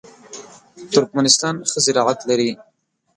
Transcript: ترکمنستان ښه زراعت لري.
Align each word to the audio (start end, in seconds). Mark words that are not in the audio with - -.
ترکمنستان 0.91 1.55
ښه 1.69 1.79
زراعت 1.85 2.19
لري. 2.29 2.51